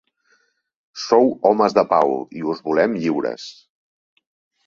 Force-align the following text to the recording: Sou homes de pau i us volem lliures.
Sou 1.01 1.29
homes 1.49 1.75
de 1.79 1.83
pau 1.91 2.15
i 2.39 2.43
us 2.53 2.63
volem 2.71 2.95
lliures. 3.03 3.45